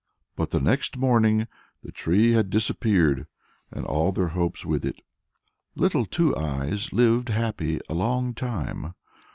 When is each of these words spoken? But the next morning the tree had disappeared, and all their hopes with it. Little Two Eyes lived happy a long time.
But 0.35 0.49
the 0.49 0.59
next 0.59 0.97
morning 0.97 1.47
the 1.83 1.91
tree 1.91 2.31
had 2.31 2.49
disappeared, 2.49 3.27
and 3.71 3.85
all 3.85 4.11
their 4.11 4.29
hopes 4.29 4.65
with 4.65 4.83
it. 4.83 4.99
Little 5.75 6.07
Two 6.07 6.35
Eyes 6.35 6.91
lived 6.91 7.29
happy 7.29 7.79
a 7.87 7.93
long 7.93 8.33
time. 8.33 8.95